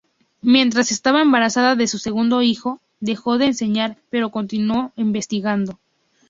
[0.41, 5.77] Mientras estaba embarazada de su segundo hijo, dejó de enseñar pero continuó investigando.